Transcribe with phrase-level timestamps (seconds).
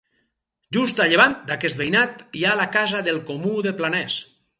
[0.77, 4.17] Just a llevant d'aquest veïnat hi ha la Casa del Comú de Planès.